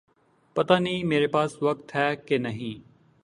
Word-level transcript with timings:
پتا 0.55 0.77
نہیں 0.79 1.03
میرے 1.03 1.27
پاس 1.27 1.61
وقت 1.63 1.95
ہے 1.95 2.15
کہ 2.15 2.37
نہیں 2.37 2.79